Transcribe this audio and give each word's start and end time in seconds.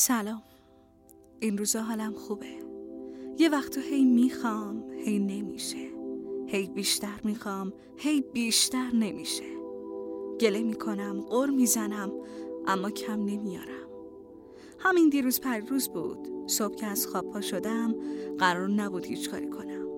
سلام. 0.00 0.42
این 1.40 1.58
روزا 1.58 1.82
حالم 1.82 2.12
خوبه. 2.12 2.46
یه 3.38 3.48
وقتا 3.48 3.80
هی 3.80 4.04
می‌خوام 4.04 4.90
هی 4.90 5.18
نمیشه. 5.18 5.90
هی 6.46 6.66
بیشتر 6.66 7.20
می‌خوام 7.24 7.72
هی 7.96 8.20
بیشتر 8.20 8.90
نمیشه. 8.94 9.44
گله 10.40 10.62
می‌کنم 10.62 11.20
قر 11.20 11.46
می‌زنم 11.46 12.12
اما 12.66 12.90
کم 12.90 13.24
نمیارم. 13.24 13.88
همین 14.78 15.08
دیروز 15.08 15.40
پر 15.40 15.58
روز 15.58 15.88
بود. 15.88 16.28
صبح 16.46 16.74
که 16.74 16.86
از 16.86 17.06
خواب 17.06 17.30
پا 17.30 17.40
شدم 17.40 17.94
قرار 18.38 18.68
نبود 18.68 19.04
هیچ 19.04 19.30
کاری 19.30 19.48
کنم. 19.48 19.88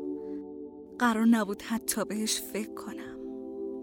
قرار 0.99 1.27
نبود 1.27 1.63
حتی 1.63 2.05
بهش 2.05 2.41
فکر 2.41 2.75
کنم. 2.75 3.19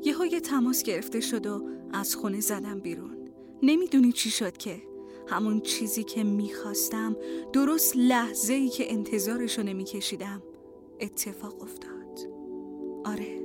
یهو 0.03 0.25
یه 0.25 0.39
تماس 0.39 0.83
گرفته 0.83 1.19
شد 1.19 1.47
و 1.47 1.69
از 1.93 2.15
خونه 2.15 2.39
زدم 2.39 2.79
بیرون. 2.79 3.17
نمی‌دونی 3.63 4.11
چی 4.11 4.29
شد 4.29 4.57
که. 4.57 4.96
همون 5.27 5.61
چیزی 5.61 6.03
که 6.03 6.23
می‌خواستم 6.23 7.15
درست 7.53 7.93
لحظه 7.97 8.53
ای 8.53 8.69
که 8.69 8.93
انتظارشو 8.93 9.63
نمیکشیدم 9.63 10.43
اتفاق 10.99 11.61
افتاد. 11.61 12.19
آره 13.05 13.41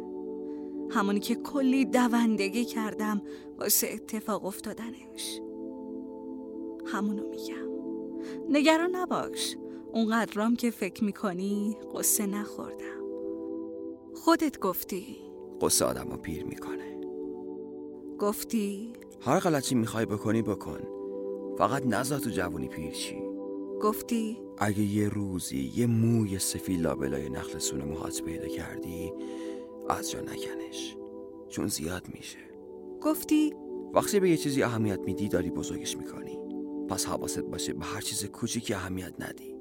همونی 0.90 1.20
که 1.20 1.34
کلی 1.34 1.84
دوندگی 1.84 2.64
کردم 2.64 3.22
واسه 3.58 3.88
اتفاق 3.92 4.44
افتادنش. 4.44 5.40
همونو 6.86 7.28
میگم. 7.28 7.72
نگران 8.48 8.96
نباش 8.96 9.56
اونقدرام 9.92 10.56
که 10.56 10.70
فکر 10.70 11.04
می‌کنی 11.04 11.76
قصه 11.94 12.26
نخوردم. 12.26 13.02
خودت 14.14 14.58
گفتی. 14.58 15.16
قصه 15.60 15.84
آدم 15.84 16.10
رو 16.10 16.16
پیر 16.16 16.44
می‌کنه. 16.44 17.00
گفتی. 18.18 18.92
هر 19.20 19.38
غلطی 19.38 19.74
می‌خوای 19.74 20.06
بکنی 20.06 20.42
بکن. 20.42 21.01
فقط 21.58 21.86
نزا 21.86 22.18
تو 22.18 22.30
جوونی 22.30 22.68
پیر 22.68 22.90
چی؟ 22.90 23.16
گفتی؟ 23.80 24.38
اگه 24.58 24.82
یه 24.82 25.08
روزی 25.08 25.72
یه 25.76 25.86
موی 25.86 26.38
سفید 26.38 26.80
لابلای 26.80 27.28
نخل 27.28 27.58
سون 27.58 27.84
موهات 27.84 28.22
پیدا 28.22 28.48
کردی 28.48 29.12
از 29.88 30.10
جا 30.10 30.20
نکنش. 30.20 30.96
چون 31.48 31.66
زیاد 31.66 32.06
میشه. 32.14 32.38
گفتی؟ 33.02 33.54
وقتی 33.94 34.20
به 34.20 34.30
یه 34.30 34.36
چیزی 34.36 34.62
اهمیت 34.62 35.00
میدی 35.00 35.28
داری 35.28 35.50
بزرگش 35.50 35.96
می‌کنی. 35.96 36.38
پس 36.88 37.06
حواست 37.06 37.40
باشه 37.40 37.72
به 37.72 37.84
هر 37.84 38.00
چیز 38.00 38.24
کوچیکی 38.24 38.74
اهمیت 38.74 39.12
ندی. 39.18 39.54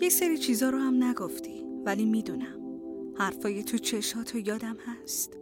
یه 0.00 0.08
سری 0.08 0.38
چیزا 0.38 0.70
رو 0.70 0.78
هم 0.78 1.04
نگفتی 1.04 1.64
ولی 1.84 2.04
می‌دونم. 2.04 2.60
حرفای 3.14 3.62
تو 3.62 3.78
چشاتو 3.78 4.38
یادم 4.38 4.76
هست. 4.86 5.39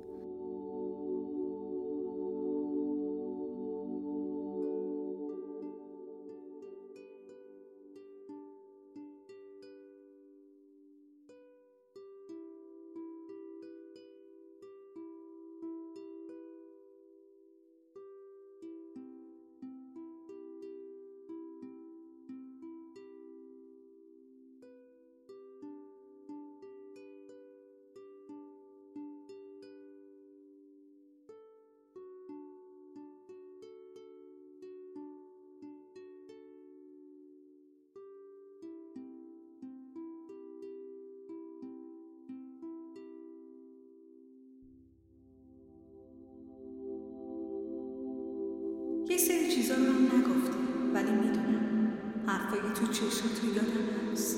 یه 49.10 49.16
سری 49.16 49.54
چیزا 49.54 49.74
رو 49.74 49.82
هم 49.82 50.04
نگفتی 50.04 50.58
ولی 50.94 51.10
می‌دونم 51.10 51.92
حرفای 52.26 52.60
تو 52.60 52.92
چشاتو 52.92 53.46
یادم 53.46 54.12
هست. 54.12 54.36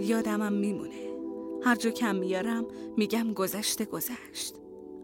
یادمم 0.00 0.52
میمونه. 0.52 1.12
هر 1.64 1.74
جا 1.74 1.90
کم 1.90 2.16
میارم 2.16 2.64
میگم 2.96 3.32
گذشته 3.32 3.84
گذشت. 3.84 4.54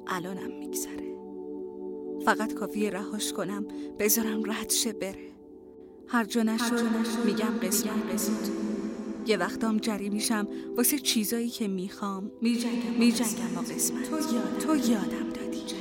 الانم 0.06 0.58
میگذره. 0.58 1.16
فقط 2.24 2.54
کافیه 2.54 2.90
رهاش 2.90 3.32
کنم 3.32 3.64
بذارم 3.98 4.50
رد 4.50 4.70
شه 4.70 4.92
بره. 4.92 5.32
هر 6.06 6.24
جا 6.24 6.42
نشد 6.42 6.84
میگم 7.24 7.58
قسمت. 7.62 8.12
قسمت. 8.14 8.50
یه 9.26 9.36
وقتام 9.36 9.76
جری 9.76 10.10
میشم 10.10 10.48
واسه 10.76 10.98
چیزایی 10.98 11.48
که 11.48 11.68
می‌خوام. 11.68 12.30
میجنگم 12.40 12.92
میجنگم 12.98 13.54
با 13.54 13.60
قسمت. 13.60 14.10
تو, 14.10 14.16
یاد. 14.16 14.58
تو 14.58 14.90
یادم 14.90 15.28
دادی. 15.34 15.77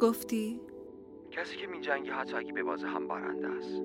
گفتی؟ 0.00 0.60
کسی 1.30 1.56
که 1.56 1.66
میجنگه 1.66 2.12
حتی 2.12 2.36
اگه 2.36 2.52
به 2.52 2.62
بازه 2.62 2.86
هم 2.86 3.08
برنده 3.08 3.48
است. 3.48 3.82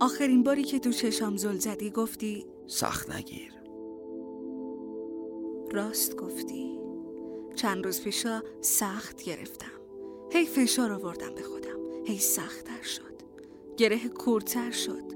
آخرین 0.00 0.42
باری 0.42 0.62
که 0.62 0.78
تو 0.78 0.92
چشام 0.92 1.36
زل 1.36 1.56
زدی 1.56 1.90
گفتی؟ 1.90 2.46
سخت 2.66 3.10
نگیر. 3.10 3.52
راست 5.72 6.16
گفتی. 6.16 6.78
چند 7.54 7.84
روز 7.84 8.04
پیشا 8.04 8.42
سخت 8.60 9.22
گرفتم. 9.22 9.80
هی 10.32 10.46
فشار 10.46 10.92
آوردم 10.92 11.34
به 11.34 11.42
خودم. 11.42 12.04
هی 12.04 12.18
سختتر 12.18 12.82
شد. 12.82 13.22
گره 13.76 14.08
کورتر 14.08 14.70
شد. 14.70 15.12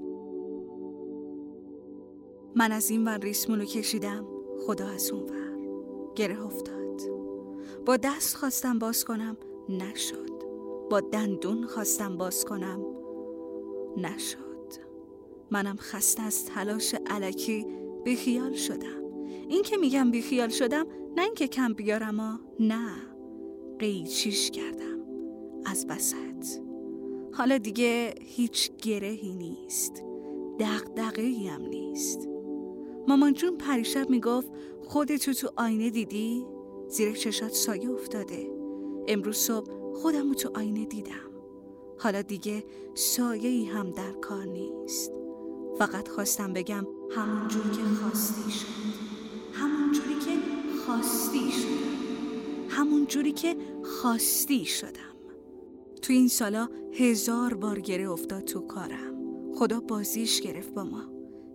من 2.55 2.73
از 2.73 2.91
این 2.91 3.05
ور 3.05 3.19
ریسمونو 3.19 3.65
کشیدم. 3.65 4.27
خدا 4.67 4.87
از 4.87 5.11
اون 5.11 5.23
ور. 5.23 5.59
گره 6.15 6.47
افتاد. 6.47 7.01
با 7.87 7.97
دست 7.97 8.37
خواستم 8.37 8.79
باز 8.79 9.05
کنم. 9.05 9.37
نشد. 9.69 10.31
با 10.91 11.01
دندون 11.01 11.67
خواستم 11.67 12.17
باز 12.17 12.45
کنم. 12.45 12.85
نشد. 13.97 14.47
منم 15.51 15.77
خسته 15.77 16.23
از 16.23 16.45
تلاش 16.45 16.95
علکی 17.07 17.67
بیخیال 18.05 18.53
شدم. 18.53 19.03
این 19.49 19.63
که 19.63 19.77
میگم 19.77 20.11
بیخیال 20.11 20.49
شدم 20.49 20.87
نه 21.17 21.23
اینکه 21.23 21.49
کم 21.49 21.73
بیارم 21.73 22.21
ها 22.21 22.41
نه. 22.61 22.93
قیچیش 23.79 24.51
کردم. 24.51 25.01
از 25.65 25.87
وسط. 25.89 26.61
حالا 27.33 27.59
دیگه 27.59 28.15
هیچ 28.21 28.71
گرهی 28.77 29.35
نیست. 29.35 30.05
دقدقه 30.59 31.23
هم 31.51 31.63
نیست. 31.63 32.29
مامان 33.09 33.33
جون 33.33 33.57
پریشب 33.57 34.11
می‌گفت 34.11 34.49
خودتو 34.85 35.33
تو 35.33 35.49
آینه 35.57 35.91
دیدی؟ 35.91 36.47
زیر 36.89 37.13
چشات 37.13 37.53
سایه 37.53 37.91
افتاده. 37.91 38.56
امروز 39.09 39.37
صبح 39.37 39.95
خودمو 39.95 40.35
تو 40.35 40.51
آینه 40.55 40.85
دیدم. 40.85 41.31
حالا 41.99 42.23
دیگه 42.23 42.65
سایه 42.95 43.73
هم 43.73 43.91
در 43.91 44.13
کار 44.13 44.45
نیست. 44.45 45.13
فقط 45.79 46.09
خواستم 46.09 46.53
بگم 46.53 46.87
همون 47.11 47.49
جور 47.49 47.63
که 47.63 47.83
خواستی 47.83 48.51
شد. 48.51 48.67
همون 49.53 49.93
جوری 49.93 50.15
که 50.15 50.31
خواستی 50.87 51.53
شد. 51.53 51.87
همون 52.69 53.07
جوری 53.07 53.33
که 53.33 53.57
خواستی 53.83 54.65
شدم. 54.65 55.17
تو 56.03 56.13
این 56.13 56.29
سالا 56.29 56.69
هزار 56.93 57.55
بار 57.55 57.81
گره 57.81 58.11
افتاد 58.11 58.45
تو 58.45 58.61
کارم. 58.61 59.17
خدا 59.55 59.81
بازیش 59.81 60.41
گرفت 60.41 60.75
با 60.75 60.85
ما. 60.85 61.03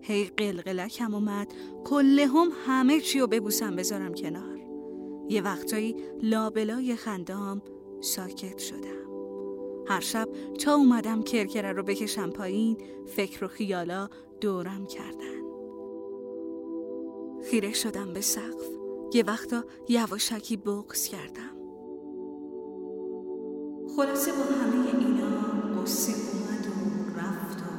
هی 0.01 0.25
قلقلکم 0.25 1.13
اومد. 1.13 1.53
کله 1.85 2.27
هم 2.27 2.49
همه 2.65 2.99
چی 2.99 3.19
رو 3.19 3.27
ببوسم 3.27 3.75
بذارم 3.75 4.13
کنار. 4.13 4.60
یه 5.31 5.41
وقتایی 5.41 5.95
لابلای 6.21 6.95
خندام 6.95 7.61
ساکت 8.01 8.57
شدم. 8.57 9.01
هر 9.87 9.99
شب 9.99 10.29
تا 10.59 10.75
اومدم 10.75 11.21
کرکره 11.23 11.71
رو 11.71 11.83
بکشم 11.83 12.29
پایین 12.29 12.77
فکر 13.15 13.45
و 13.45 13.47
خیالا 13.47 14.09
دورم 14.41 14.85
کردن. 14.85 15.41
خیره 17.43 17.73
شدم 17.73 18.13
به 18.13 18.21
سقف. 18.21 18.67
یه 19.13 19.23
وقتا 19.23 19.63
یواشکی 19.89 20.57
بغز 20.57 21.07
کردم. 21.07 21.57
خلاصه 23.95 24.31
با 24.31 24.37
همه 24.37 25.05
اینا 25.05 25.81
قصه 25.81 26.11
اومد 26.11 26.67
و 26.67 27.19
رفت 27.19 27.61
و 27.61 27.71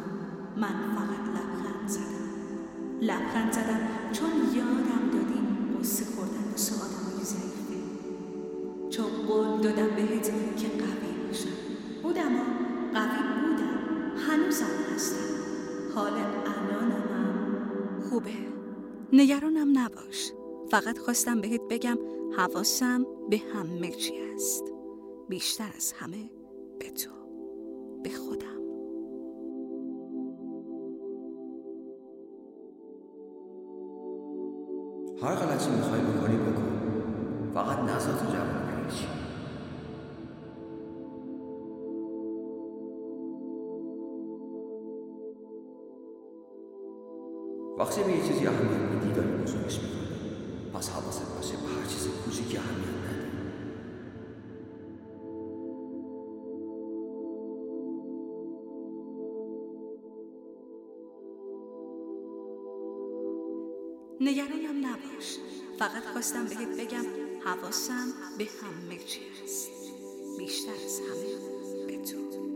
من 0.60 0.94
فقط 0.94 1.28
لبخند 1.28 1.88
زدم. 1.88 2.32
لبخند 3.00 3.52
زدم 3.52 3.88
چون 4.12 4.30
یادم 4.56 5.10
دادیم 5.12 5.51
خوبه. 18.12 18.30
نگرانم 19.12 19.78
نباش. 19.78 20.32
فقط 20.70 20.98
خواستم 20.98 21.40
بهت 21.40 21.60
بگم 21.70 21.98
حواسم 22.36 23.06
به 23.30 23.40
همه 23.54 23.90
چی 23.90 24.12
است 24.34 24.64
بیشتر 25.28 25.70
از 25.76 25.92
همه 25.92 26.30
به 26.78 26.90
تو. 26.90 27.10
به 28.02 28.10
خودم. 28.10 28.62
هر 35.22 35.34
غلطی 35.34 35.70
می‌خوای 35.70 36.00
بکنی 36.00 36.36
بکن. 36.36 36.72
فقط 37.54 37.78
نزا 37.78 38.12
تو 38.12 38.32
جمع 38.32 38.80
نمیشی 38.80 39.06
وقتی 47.82 48.02
به 48.02 48.12
یه 48.12 48.28
چیزی 48.28 48.46
اهمیت 48.46 48.80
میدی 48.80 49.14
داری 49.14 49.28
بزرگش 49.28 49.78
می‌کنی 49.80 50.70
پس 50.74 50.90
حواست 50.90 51.36
باشه 51.36 51.52
به 51.52 51.68
هر 51.68 51.86
چیز 51.88 52.08
کوچیکی 52.24 52.56
اهمیت 52.56 52.88
ندی 52.88 53.32
نگرانم 64.20 64.86
نباش. 64.86 65.38
فقط 65.78 66.04
خواستم 66.12 66.44
بهت 66.44 66.80
بگم 66.80 67.04
حواسم 67.44 68.06
به 68.38 68.44
همه 68.62 68.98
چی 68.98 69.20
بیشتر 70.38 70.72
از 70.84 71.00
همه 71.00 71.86
به 71.86 72.04
تو. 72.04 72.51